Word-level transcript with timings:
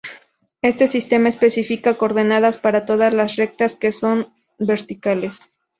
Este 0.63 0.87
sistema 0.87 1.29
especifica 1.29 1.93
coordenadas 1.95 2.57
para 2.57 2.87
todas 2.87 3.13
las 3.13 3.35
rectas 3.35 3.75
que 3.75 3.89
no 3.89 3.93
son 3.93 4.33
verticales. 4.57 5.51